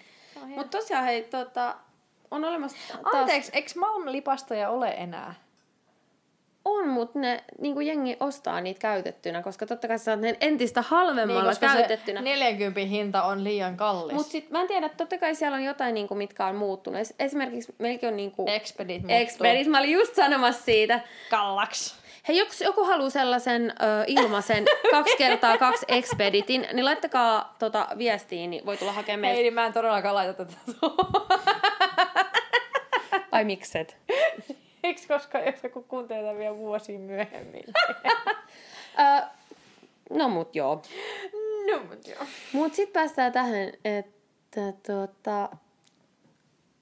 [0.47, 1.75] Mut tosiaan hei, tota,
[2.31, 3.15] on olemassa taas...
[3.15, 5.35] Anteeksi, eikö Malm-lipastoja ole enää?
[6.65, 10.83] On, mutta ne niin jengi ostaa niitä käytettynä, koska totta kai sä saat ne entistä
[10.83, 12.21] halvemmalla Niin, koska käytettynä.
[12.21, 14.15] se 40 hinta on liian kallis.
[14.17, 17.01] Mutta sitten mä en tiedä, totta kai siellä on jotain, niinku, mitkä on muuttunut.
[17.01, 18.45] Es- Esimerkiksi meilläkin on niinku...
[18.49, 19.17] Expedit muuttuu.
[19.17, 21.01] Expedit, mä olin just sanomassa siitä.
[21.31, 21.98] Kallaks.
[22.29, 28.51] Hei, jos joku haluaa sellaisen ö, ilmaisen kaksi kertaa kaksi Expeditin, niin laittakaa tota, viestiin,
[28.51, 29.43] niin voi tulla hakemaan Ei, meiltä.
[29.43, 30.53] niin mä en todellakaan laita tätä
[33.33, 33.97] Ai mikset?
[34.85, 37.65] Eikö koska jos joku kuuntelee tätä vielä vuosia myöhemmin?
[38.99, 39.27] Ö,
[40.11, 40.83] no mut joo.
[41.71, 42.23] no, mut joo.
[42.53, 45.49] Mut sit päästään tähän, että tota,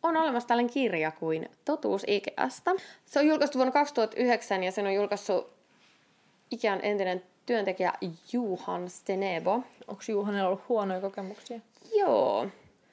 [0.02, 2.70] on olemassa tällainen kirja kuin Totuus Ikeasta.
[3.04, 5.52] Se on julkaistu vuonna 2009 ja sen on julkaissut
[6.50, 7.92] Ikean entinen työntekijä
[8.32, 9.62] Juhan Stenebo.
[9.87, 11.61] Onko Juhanella ollut huonoja kokemuksia?
[11.94, 12.46] Joo.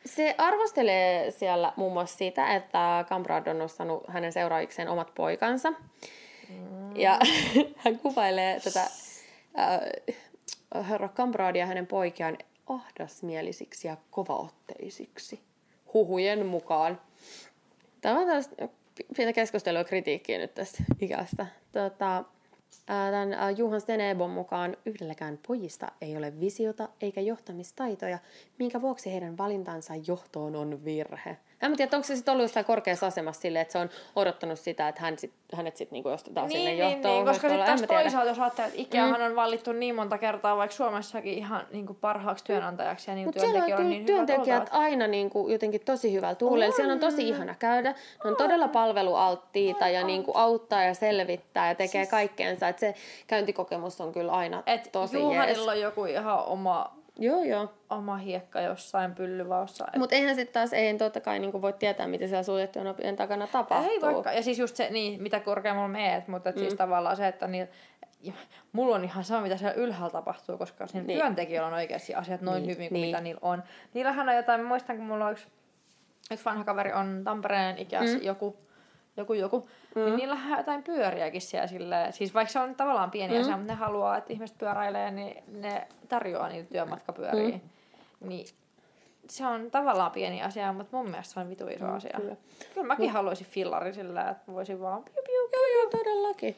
[0.05, 5.71] Se arvostelee siellä muun muassa sitä, että Kamprad on nostanut hänen seuraajikseen omat poikansa.
[6.49, 6.95] Mm.
[6.95, 7.19] Ja
[7.83, 8.81] hän kuvailee tätä
[9.59, 12.37] äh, herra Kampradia ja hänen poikiaan
[12.67, 15.39] ahdasmielisiksi ja kovaotteisiksi.
[15.93, 17.01] Huhujen mukaan.
[18.01, 18.49] Tämä on taas
[19.15, 21.45] pientä keskustelua kritiikkiä nyt tästä ikästä.
[21.71, 22.23] Tota,
[22.85, 28.19] Tämän Juhan Stenebon mukaan yhdelläkään pojista ei ole visiota eikä johtamistaitoja,
[28.59, 31.37] minkä vuoksi heidän valintansa johtoon on virhe.
[31.63, 34.87] En tiedä, onko se sitten ollut jossain korkeassa asemassa silleen, että se on odottanut sitä,
[34.87, 37.15] että hän sit, hänet sitten niinku ostetaan niin, sinne niin, johtoon.
[37.15, 39.25] Niin, koska sitten taas mä toisaalta, jos ajattelee, että Ikeahan mm.
[39.25, 43.39] on valittu niin monta kertaa, vaikka Suomessakin ihan niin kuin parhaaksi työnantajaksi ja niin Mutta
[43.39, 46.75] siellä on niin työntekijät aina niin kuin jotenkin tosi hyvällä tuulella.
[46.75, 47.95] Siellä on tosi ihana käydä.
[48.23, 52.67] Ne on todella palvelualttiita ja niin kuin auttaa ja selvittää ja tekee kaikkeensa.
[52.67, 52.95] Että se
[53.27, 55.23] käyntikokemus on kyllä aina Et tosi jees.
[55.23, 57.73] Juhanilla on joku ihan oma, Joo, joo.
[57.89, 59.85] oma hiekka jossain pyllyvaussa.
[59.93, 63.15] Et Mutta eihän sitten taas, ei totta kai niin voi tietää, mitä siellä suljettujen opien
[63.15, 63.91] takana tapahtuu.
[63.91, 66.57] Ei vaikka, ja siis just se, niin, mitä korkeammalla meet, mutta mm.
[66.59, 67.67] siis tavallaan se, että niin,
[68.71, 71.19] mulla on ihan sama, mitä siellä ylhäällä tapahtuu, koska siinä Niin.
[71.19, 73.07] työntekijöillä on oikeasti asiat noin Niin, hyvin kuin niin.
[73.07, 73.63] mitä niillä on.
[73.93, 75.47] Niillähän on jotain, mä muistan kun mulla on yksi,
[76.31, 78.17] yksi vanha kaveri on Tampereen ikäs Mm.
[78.17, 78.23] mm.
[78.23, 78.57] joku,
[79.17, 80.05] joku, joku, mm.
[80.05, 83.37] niin niillähän on jotain pyöriäkin siellä silleen, siis vaikka se on tavallaan pieni Mm.
[83.37, 83.41] mm.
[83.41, 87.49] asia, mutta ne haluaa, että ihmiset pyöräilee, niin ne tarjoaa niitä työmatkapyöriä.
[87.49, 87.61] Mm.
[88.29, 88.47] Niin
[89.29, 92.17] se on tavallaan pieni asia, mutta mun mielestä se on vitu iso asia.
[92.17, 92.35] kyllä.
[92.73, 95.49] Kyllä mäkin haluaisin fillari sillä, että voisin vaan piu piu.
[95.53, 96.55] Joo, joo, todellakin.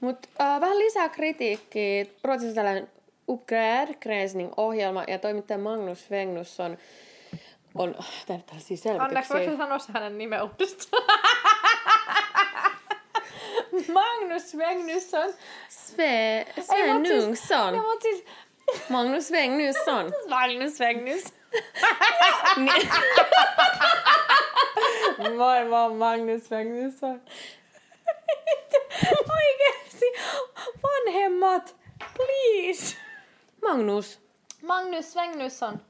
[0.00, 2.06] Mutta äh, vähän lisää kritiikkiä.
[2.24, 2.88] Ruotsissa tällainen
[3.28, 6.78] Upgrade Gräsning ohjelma ja toimittaja Magnus Vengnusson
[7.74, 7.94] on
[8.26, 9.50] tehnyt tällaisia voiko selvityksiä.
[9.50, 11.02] sä sanoa hänen nimen uudestaan?
[13.92, 15.34] Magnus Magnusson.
[15.68, 17.76] Sve, Ei, Sven mut siis- Nungsson.
[17.76, 18.24] No, mut siis
[18.88, 20.12] Magnus Vengnusson.
[20.28, 21.24] Magnus Magnus.
[22.56, 22.90] Niin-
[25.36, 27.20] Moi, mä oon Magnus Magnusson.
[29.36, 30.06] Oikeesti.
[30.82, 31.76] Vanhemmat.
[32.16, 32.96] Please.
[33.62, 34.18] Magnus.
[34.62, 35.80] Magnus Magnusson.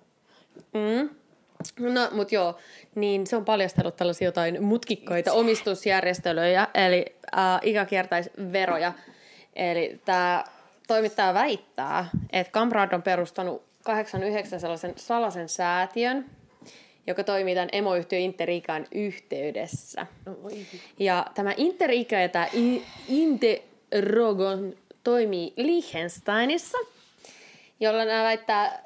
[0.72, 1.08] Mm.
[1.78, 2.58] No, mut joo,
[2.94, 7.04] niin se on paljastellut tällaisia jotain mutkikkaita omistusjärjestelyjä, eli
[7.36, 8.92] äh, ikäkiertäisveroja.
[9.56, 10.44] Eli tämä
[10.86, 16.30] toimittaja väittää, että Kamprad on perustanut 89 sellaisen salaisen säätiön,
[17.06, 20.06] joka toimii tämän emoyhtiö Interikan yhteydessä.
[20.98, 24.74] Ja tämä Interica ja tämä I- Interogon
[25.04, 26.78] toimii Liechtensteinissa,
[27.80, 28.84] jolla nämä väittää,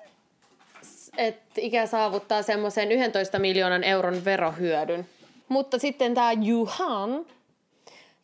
[1.19, 5.07] että ikä saavuttaa semmoisen 11 miljoonan euron verohyödyn.
[5.49, 7.27] Mutta sitten tämä Juhan,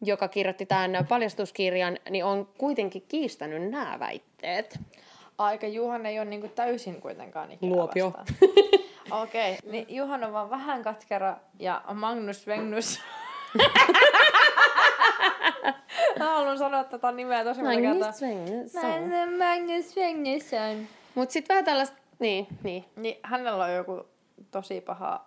[0.01, 4.79] joka kirjoitti tämän paljastuskirjan, niin on kuitenkin kiistänyt nämä väitteet.
[5.39, 8.07] Aika Juhan ei ole niinku täysin kuitenkaan ikään Luopio.
[9.23, 9.71] Okei, okay.
[9.71, 13.01] niin Juhan on vaan vähän katkera ja Magnus Vengnus.
[16.19, 18.13] Mä haluan sanoa tätä nimeä tosi monta kertaa.
[18.91, 20.89] Magnus Magnus Vengnisson.
[21.15, 22.85] Mutta sitten vähän tällaista, niin, niin.
[22.97, 24.07] Niin hänellä on joku
[24.51, 25.25] tosi paha,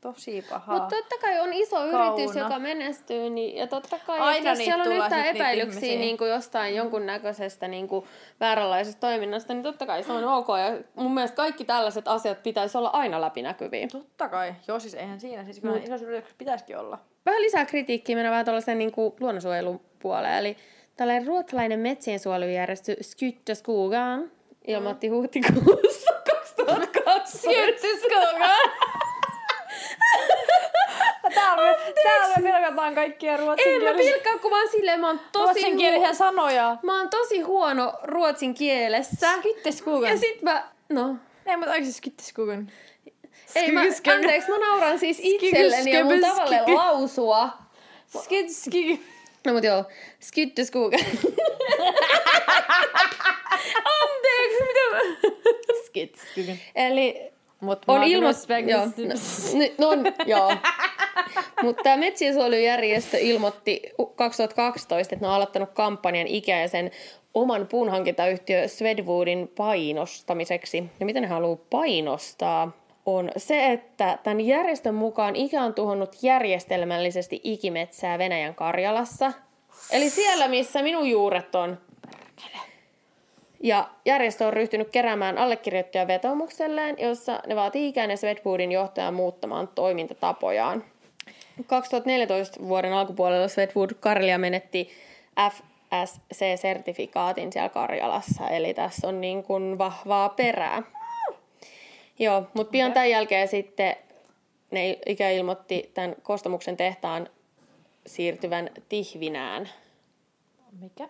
[0.00, 0.72] tosi paha.
[0.72, 2.14] Mutta totta kai on iso Kauna.
[2.14, 6.30] yritys, joka menestyy, niin, ja totta kai, Aina jos siellä on yhtään epäilyksiä niin kuin
[6.30, 8.06] jostain jonkunnäköisestä niin kuin
[8.40, 10.48] vääränlaisesta toiminnasta, niin totta kai se on ok.
[10.48, 13.88] Ja mun mielestä kaikki tällaiset asiat pitäisi olla aina läpinäkyviä.
[13.92, 14.54] Totta kai.
[14.68, 15.44] Joo, siis eihän siinä.
[15.44, 16.98] Siis kyllä isossa yrityksessä pitäisikin olla.
[17.26, 20.38] Vähän lisää kritiikkiä mennään vähän tuollaisen niin kuin luonnonsuojelun puoleen.
[20.38, 20.56] Eli
[20.96, 24.30] tällainen ruotsalainen metsiensuojelujärjestö Skytte Skogan
[24.66, 27.48] ilmoitti huhtikuussa 2012.
[31.34, 35.06] Täällä me, täällä me pelkätään kaikkia En mä ruotsinkielisiä, pilkkaa, kun mä oon silleen, mä
[35.06, 36.76] oon tosi, ruotsinkielisiä sanoja.
[36.82, 39.32] mä oon tosi huono ruotsin kielessä.
[39.38, 40.10] Skytteskugan.
[40.10, 42.72] Ja sit mä, no, Ei, mutta oikeesti skytteskugan.
[43.54, 43.80] ei mä,
[44.14, 47.48] anteeksi, mä nauran siis itselleni ja mun tavalle lausua.
[48.22, 48.98] Skytteskugan.
[49.46, 49.84] No mut joo,
[50.20, 51.00] skytteskogen.
[55.90, 56.56] Skytteskugan.
[56.74, 58.70] Eli Mut on ilmoittanut...
[59.54, 60.52] No, no, on, joo.
[61.62, 63.82] Mutta tämä metsiensuojelujärjestö ilmoitti
[64.16, 66.90] 2012, että ne on aloittanut kampanjan ikäisen
[67.34, 70.84] oman puunhankintayhtiö Swedwoodin painostamiseksi.
[71.00, 72.72] Ja miten ne haluaa painostaa?
[73.06, 79.32] On se, että tämän järjestön mukaan ikä on tuhonnut järjestelmällisesti ikimetsää Venäjän Karjalassa.
[79.90, 81.78] Eli siellä, missä minun juuret on.
[83.62, 89.68] Ja järjestö on ryhtynyt keräämään allekirjoittajia vetomukselleen, jossa ne vaatii ikään ja Swedwoodin johtajan muuttamaan
[89.68, 90.84] toimintatapojaan.
[91.66, 94.90] 2014 vuoden alkupuolella Swedwood Karjalia menetti
[95.50, 100.82] FSC-sertifikaatin siellä Karjalassa, eli tässä on niin kuin vahvaa perää.
[102.18, 103.96] Joo, mutta pian tämän jälkeen sitten
[104.70, 107.28] ne ikä ilmoitti tämän koostamuksen tehtaan
[108.06, 109.68] siirtyvän Tihvinään.
[110.80, 111.08] Mikä?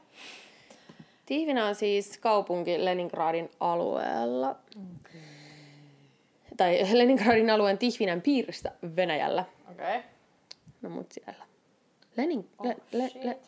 [1.30, 4.50] Tihvinä on siis kaupunki Leningradin alueella.
[4.50, 5.20] Okay.
[6.56, 9.44] Tai Leningradin alueen Tihvinän piiristä Venäjällä.
[9.70, 9.96] Okei.
[9.96, 10.00] Okay.
[10.82, 11.44] No mut siellä.
[12.16, 13.38] Lenin, Oh, le, le, le,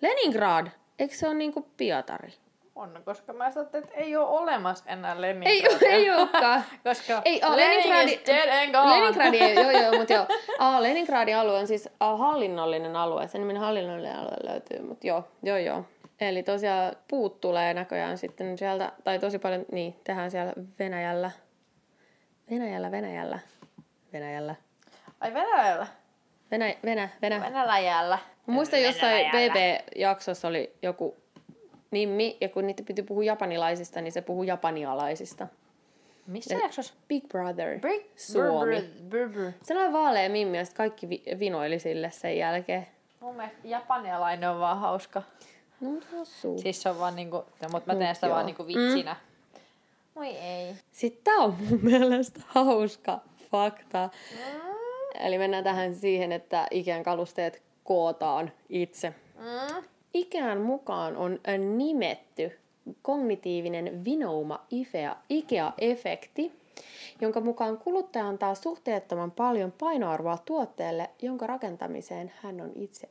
[0.00, 0.66] Leningrad,
[0.98, 2.32] eikö se ole niinku Pietari?
[2.74, 5.88] On, koska mä ajattelin, että ei ole olemassa enää Leningradia.
[5.88, 6.62] Ei, ei olekaan.
[6.84, 8.90] Koska Ei, oh, Lenin Leningradi, is dead and gone.
[8.90, 10.26] Leningradi ei, joo, joo, mutta joo.
[10.58, 13.28] Ah, Leningradin alue on siis ah, hallinnollinen alue.
[13.28, 15.84] Sen nimen hallinnollinen alue löytyy, mutta joo, joo, joo.
[16.20, 21.30] Eli tosiaan puut tulee näköjään sitten sieltä, tai tosi paljon, niin, tehdään siellä Venäjällä.
[22.50, 23.38] Venäjällä, Venäjällä,
[24.12, 24.54] Venäjällä.
[25.20, 25.86] Ai Venäjällä.
[26.50, 27.40] Venä, Venä, Venä.
[27.40, 28.18] Venäjällä.
[28.46, 29.26] Mä muistan jossain.
[29.26, 31.16] BB-jaksossa oli joku
[31.90, 35.46] nimi, ja kun niitä piti puhua japanilaisista, niin se puhuu japanialaisista.
[36.26, 36.94] Missä jaksossa?
[37.08, 37.80] Big Brother.
[37.80, 38.76] Brick, Suomi.
[38.76, 39.52] Brr, brr, brr.
[39.62, 42.86] Sellainen vaalea mimmi, ja kaikki vi- vinoili sille sen jälkeen.
[43.20, 45.22] Mun mielestä japanialainen on vaan hauska.
[45.80, 46.58] No, hassua.
[46.58, 48.34] Siis se on vaan niinku, no, mutta mä teen Mut sitä joo.
[48.34, 49.16] vaan niinku vitsinä.
[50.14, 50.74] Moi ei.
[50.92, 54.10] Sitten tää on mun mielestä hauska fakta.
[55.20, 59.14] Eli mennään tähän siihen, että Ikean kalusteet kootaan itse.
[59.38, 59.84] Mm.
[60.14, 61.38] Ikean mukaan on
[61.78, 62.58] nimetty
[63.02, 66.52] kognitiivinen vinouma Ifea- Ikea-efekti,
[67.20, 73.08] jonka mukaan kuluttaja antaa suhteettoman paljon painoarvoa tuotteelle, jonka rakentamiseen hän on itse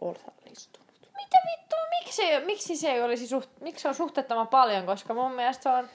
[0.00, 0.81] osallistunut.
[1.24, 5.32] Mitä vittua, miksi, miksi se ei olisi suht, miksi se on suhteettoman paljon, koska mun
[5.32, 5.88] mielestä se on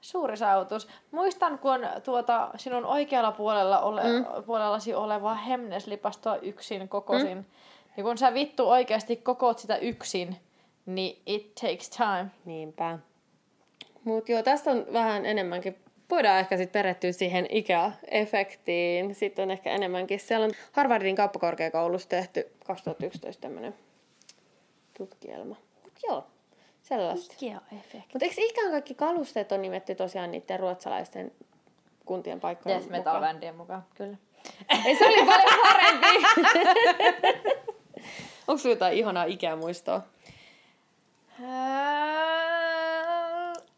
[0.00, 0.88] suuri saavutus.
[1.10, 4.44] Muistan, kun tuota sinun oikealla puolella ole, mm.
[4.46, 7.44] puolellasi oleva Hemnes-lipastoa yksin kokosin, mm.
[7.96, 10.36] niin kun sä vittu oikeasti kokoot sitä yksin,
[10.86, 12.26] niin it takes time.
[12.44, 12.98] Niinpä.
[14.04, 15.76] Mutta joo, tästä on vähän enemmänkin,
[16.10, 19.14] voidaan ehkä sitten perehtyä siihen Ikea-efektiin.
[19.14, 23.74] Sitten on ehkä enemmänkin, siellä on Harvardin kauppakorkeakoulussa tehty 2011 tämmöinen
[25.08, 25.56] tutkielma.
[25.84, 26.26] Mut joo,
[26.82, 27.34] sellaista.
[28.12, 31.32] Mutta eikö ikään kaikki kalusteet on nimetty tosiaan niiden ruotsalaisten
[32.04, 34.16] kuntien paikkojen Death metal bändien mukaan, kyllä.
[34.86, 36.06] Ei, se oli paljon parempi.
[38.48, 40.02] Onko sulla jotain ihanaa ikämuistoa?
[41.40, 41.46] Öö,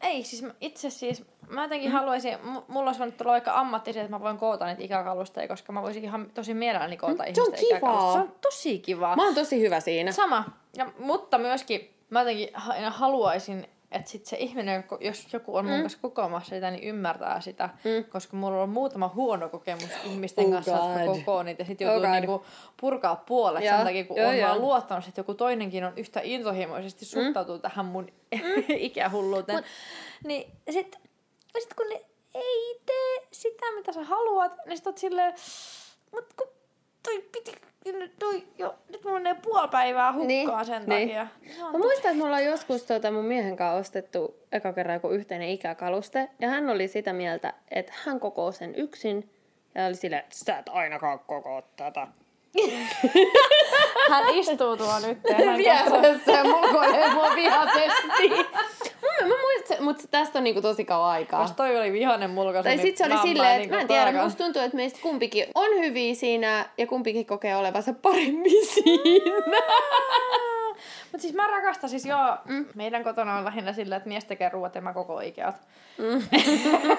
[0.01, 1.93] ei, siis itse siis, mä jotenkin mm.
[1.93, 5.83] haluaisin, mulla olisi voinut tulla aika ammattiset, että mä voin koota niitä ikäkalusteja, koska mä
[5.83, 7.79] voisin ihan tosi mielelläni koota Mm, se on ihmisten kivaa.
[7.79, 8.25] ikäkalusteja.
[8.27, 9.17] Se on tosi kivaa.
[9.17, 10.13] Mä oon tosi hyvä siinä.
[10.13, 10.45] Sama,
[10.77, 15.75] ja, mutta myöskin mä jotenkin aina haluaisin, että sit se ihminen, jos joku on mun
[15.75, 15.81] Mm.
[15.83, 17.69] kanssa kokoamassa sitä, niin ymmärtää sitä,
[18.09, 21.19] koska mulla on muutama huono kokemus ihmisten Oh kanssa, jotka God.
[21.19, 22.11] kokoo niitä, ja sit Oh joutuu God.
[22.11, 22.45] niinku
[22.81, 24.49] purkaa puolet Joo, sen takia, kun joo, on joo.
[24.49, 28.09] vaan luottanut, että joku toinenkin on yhtä intohimoisesti suhtautuu tähän mun
[28.69, 29.65] ikähulluuteen.
[30.25, 30.97] Niin sit,
[31.59, 32.01] sit kun ne
[32.35, 35.35] ei tee sitä, mitä sä haluat, niin sit oot silleen,
[36.13, 36.47] mut kun
[37.03, 37.53] toi piti,
[38.19, 41.09] toi jo, nyt mulla menee puoli päivää hukkaan Niin, sen niin.
[41.09, 41.27] takia.
[41.57, 44.95] Se on Mä muistan, että me ollaan joskus tuota mun miehen kanssa ostettu eka kerran
[44.95, 46.29] joku yhteinen ikäkaluste.
[46.41, 49.31] Ja hän oli sitä mieltä, että hän kokoo sen yksin.
[49.75, 52.07] Ja oli silleen, että sä et ainakaan kokoo tätä.
[54.11, 55.59] Hän istuu tuo nyt hän.
[55.59, 58.29] Vieressä ja mulkoilee mua vihaisesti.
[59.81, 61.43] muistan, mutta tästä on niinku tosi kauan aikaa.
[61.43, 63.89] Jos toi oli vihanen mulkaisu, Tai niin sit se oli silleen, että niinku mä en
[63.89, 69.63] tiedä, musta tuntuu, että meistä kumpikin on hyviä siinä ja kumpikin kokee olevansa paremmin siinä.
[71.13, 72.67] Mutta siis mä rakastan siis joo, mm.
[72.75, 75.57] meidän kotona on lähinnä sillä, että mies tekee ruoat ja mä koko Ikeat.
[75.99, 76.23] Mm.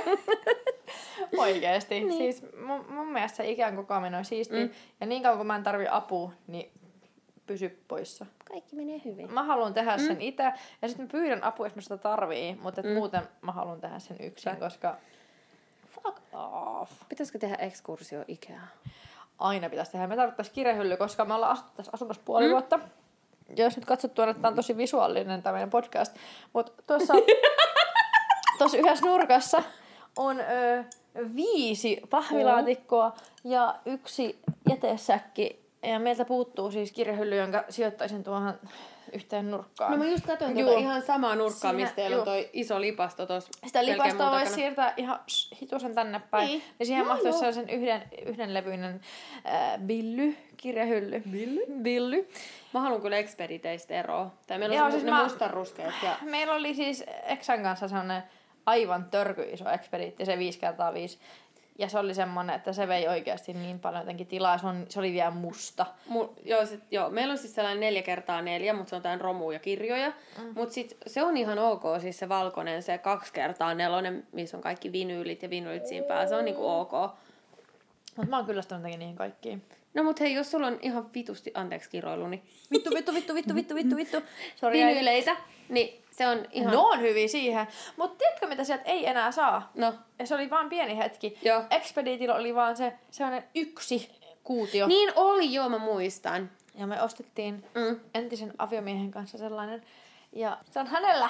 [1.38, 2.00] Oikeesti.
[2.00, 2.18] Niin.
[2.18, 4.56] Siis mun, mun mielestä se ikään kokoaminen on siisti.
[4.56, 4.70] Mm.
[5.02, 6.72] Ja niin kauan kun mä en tarvi apua, niin
[7.48, 8.26] pysy poissa.
[8.48, 9.34] Kaikki menee hyvin.
[9.34, 10.44] Mä haluan tehdä sen itse
[10.82, 14.00] ja sitten mä pyydän apua, jos mä sitä tarvii, mutta et muuten mä haluan tehdä
[14.00, 14.96] sen yksin, Sä- koska
[15.90, 16.92] fuck off.
[17.10, 18.68] Pitäisikö tehdä ekskursio Ikeaan?
[19.40, 20.08] Aina pitäisi tehdä.
[20.08, 22.52] Me tarvittaisiin kirjahylly, koska me ollaan asuttu tässä asunnossa puoli mm.
[22.52, 22.80] vuotta.
[23.58, 26.16] Ja jos nyt katsot tuonne, että tämä on tosi visuaalinen tämä meidän podcast.
[26.54, 27.14] Mutta tuossa,
[28.58, 29.64] tuossa yhdessä nurkassa
[30.18, 30.84] on ö,
[31.36, 35.63] viisi pahvilaatikkoa ja yksi jätesäkki.
[35.84, 38.54] Ja meiltä puuttuu siis kirjahylly, jonka sijoittaisin tuohon
[39.14, 39.92] yhteen nurkkaan.
[39.92, 43.26] No mä just katsoin tuota ihan samaa nurkkaa, Siinä- mistä teillä on toi iso lipasto
[43.26, 45.20] tuossa Sitä lipastoa voisi siirtää ihan
[45.62, 46.48] hitusen tänne päin.
[46.48, 46.60] Niin.
[46.60, 46.74] Niin.
[46.80, 49.02] Ja siihen No mahtuisi sellaisen yhden, yhdenlevyinen
[49.46, 51.24] äh, billy, kirjahylly.
[51.32, 51.62] Billy?
[51.82, 52.30] Billy.
[52.74, 54.32] Mä haluan kyllä ekspediteistä eroa.
[54.48, 56.16] Tai meillä Joo, on siis ne mä- mustaruskeet ja...
[56.22, 58.24] Meillä oli siis Exan kanssa sellainen
[58.66, 61.20] aivan törky iso ekspediitti, se 5 kertaa 5
[61.80, 64.58] Ja se oli semmonen, että se vei oikeasti niin paljon jotenkin tilaa.
[64.58, 65.86] Se, on, se oli vielä musta.
[66.08, 69.22] Mu, joo, sit, joo, meillä on siis sellainen neljä kertaa neljä, mutta se on jotain
[69.22, 70.10] romuja kirjoja.
[70.38, 70.52] Mm.
[70.56, 74.64] Mutta sit se on ihan ok, siis se valkoinen, se kaksi kertaa nelonen, missä on
[74.64, 76.92] kaikki vinyylit ja vinyylit siinä päällä, se on niinku ok.
[78.16, 79.62] Mutta mä oon kyllästynyt jotenkin niihin kaikkiin.
[79.94, 83.56] No mut hei, jos sulla on ihan vitusti, anteeksi kiroilu, niin Vittu, vittu, vittu, vittu,
[83.56, 84.18] vittu, vittu, vittu.
[84.62, 85.36] Jäi- vinyyleitä,
[85.70, 86.74] niin se on ihan...
[86.74, 87.68] No on hyviä siihen.
[87.98, 89.72] Mutta tiedätkö, mitä sieltä ei enää saa?
[89.76, 89.94] No.
[90.20, 91.38] Ja se oli vaan pieni hetki.
[91.42, 91.64] Joo.
[91.72, 94.10] Expeditillä oli vaan se sellainen yksi
[94.44, 94.88] kuutio.
[94.88, 96.52] Niin oli, joo, mä muistan.
[96.76, 98.00] Ja me ostettiin Mm.
[98.14, 99.84] entisen aviomiehen kanssa sellainen.
[100.32, 101.30] Ja se on hänellä.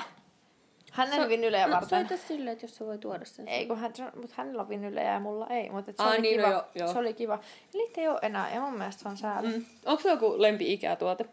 [0.92, 1.90] Hänen so, vinylejä no, varten.
[1.90, 3.48] soita silleen, että jos sä voi tuoda sen.
[3.48, 5.70] Ei, kun hän, mutta hänellä on vinylejä ja mulla ei.
[5.70, 6.54] Mutta se, Aa, oli niin, no kiva.
[6.56, 6.94] joo, joo.
[6.94, 7.34] se oli kiva.
[7.34, 7.40] Ja
[7.74, 9.48] niitä ei ole enää ja mun mielestä se on sääli.
[9.48, 9.66] Mm.
[9.86, 11.26] Onko se joku lempi-ikätuote?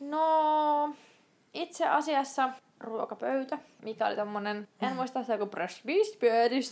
[0.00, 0.94] No,
[1.54, 2.48] itse asiassa
[2.80, 6.70] ruokapöytä, mikä oli tommonen, en muista joku brush beast, pöydys,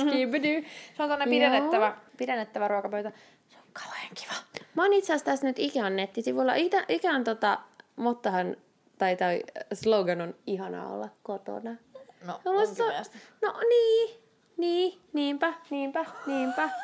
[0.00, 0.66] skibidi.
[0.96, 3.12] Se on tommonen pidennettävä, pidennettävä ruokapöytä.
[3.48, 4.34] Se on kauhean kiva.
[4.74, 6.54] Mä oon itse asiassa tässä nyt Ikean nettisivulla.
[6.54, 7.58] Itä, Ikean tota,
[7.96, 8.56] mottahan,
[8.98, 11.70] tai, tai slogan on ihanaa olla kotona.
[12.26, 12.84] No, No, musta-.
[13.42, 14.20] No niin,
[14.56, 16.68] niin, niinpä, niinpä, niinpä.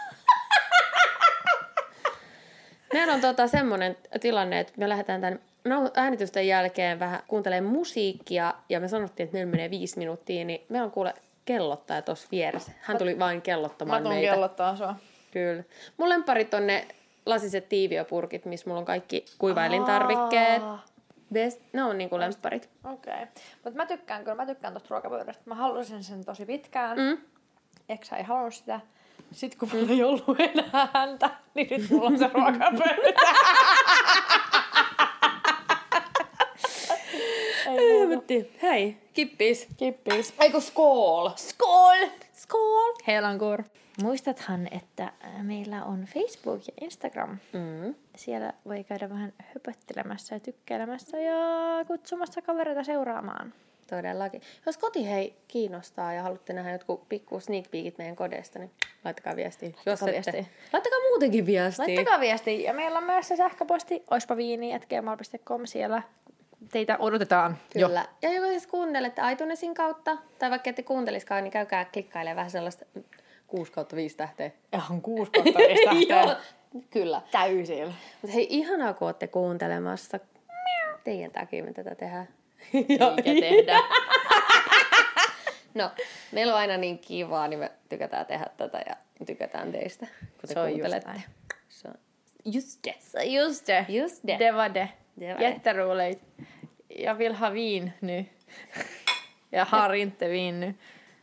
[2.92, 8.54] Meillä on tota semmoinen tilanne, että me lähdetään tämän no, äänitysten jälkeen vähän kuuntelemaan musiikkia,
[8.68, 12.72] ja me sanottiin, että meillä menee viisi minuuttia, niin meillä on kuule kellottaja tuossa vieressä.
[12.80, 14.32] Hän tuli vain Mä kellottamaan tuun meitä.
[14.32, 14.96] kellottaa sua.
[15.30, 15.62] Kyllä.
[15.96, 16.86] Mun lemparit on ne
[17.26, 20.62] lasiset tiiviöpurkit, missä mulla on kaikki kuivailintarvikkeet.
[21.32, 22.68] Best, ne on niinku lempparit.
[22.84, 23.12] Okei.
[23.14, 23.26] Okay.
[23.64, 25.42] Mutta mä tykkään kyllä, mä tykkään tosta ruokapöydästä.
[25.46, 26.98] Mä halusin sen tosi pitkään.
[26.98, 27.04] Mm.
[27.04, 27.18] Mm.
[27.88, 28.80] Eksä ei halunnut sitä.
[29.32, 33.20] Sitten kun mulla ei ollut enää häntä, niin nyt mulla on se ruokapöytä.
[38.16, 38.48] Muuta.
[38.62, 39.68] Hei, kippis.
[39.76, 40.34] Kippis.
[40.40, 41.30] Eikö skool?
[41.36, 42.08] Skål!
[42.32, 42.94] Skål!
[43.06, 43.62] Helankur.
[44.02, 47.30] Muistathan, että äh, meillä on Facebook ja Instagram.
[47.52, 47.94] Mm.
[48.16, 51.34] Siellä voi käydä vähän höpöttelemässä ja tykkäilemässä ja
[51.86, 53.52] kutsumassa kavereita seuraamaan.
[53.90, 54.42] Todellakin.
[54.66, 58.70] Jos koti hei kiinnostaa ja haluatte nähdä jotkut pikku sneak peekit meidän kodesta, niin
[59.04, 59.70] laittakaa viestiä.
[59.86, 60.44] Jos ette- viestiä.
[60.72, 61.84] Laittakaa muutenkin viestiä.
[61.86, 62.60] Laittakaa viestiä.
[62.60, 66.02] Ja meillä on myös se sähköposti oispaviini.gmail.com siellä.
[66.72, 67.56] Teitä odotetaan.
[67.72, 68.06] Kyllä.
[68.22, 72.84] Ja jos siis kuuntelette iTunesin kautta, tai vaikka ette kuunteliskaan, niin käykää klikkailemaan vähän sellaista
[73.46, 74.50] 6 kautta 5 tähteä.
[74.74, 76.36] Ihan kuusi kautta viisi Joo, tähteä.
[76.90, 77.22] kyllä.
[77.30, 77.92] Täysillä.
[78.22, 80.20] Mutta hei, ihanaa kun olette kuuntelemassa.
[81.04, 82.28] Teidän takia me tätä tehdään.
[82.74, 83.78] Eikä tehdä.
[85.74, 85.90] No,
[86.32, 90.54] meillä on aina niin kivaa, niin me tykätään tehdä tätä ja tykätään teistä, kun te
[90.54, 91.08] Se on just kuuntelette.
[91.08, 91.22] näin.
[91.68, 91.94] Se on
[92.44, 93.24] just det.
[93.24, 93.84] Just det.
[93.88, 94.38] Just det.
[94.38, 94.88] Det var det.
[95.18, 95.44] Det var det.
[95.44, 96.24] Jätteroligt.
[96.88, 98.24] Jag vill ha vin nu.
[99.50, 100.74] Jag har inte vin nu.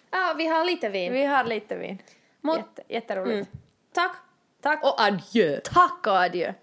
[0.09, 1.13] Ah, vi har lite vin.
[1.13, 1.97] Vi har lite vin.
[2.41, 3.49] Mot- Jätte, jätteroligt.
[3.53, 3.61] Mm.
[3.93, 4.15] Tack.
[4.61, 4.83] Tack.
[4.83, 5.59] Och adjö.
[5.63, 6.53] Tack och adjö.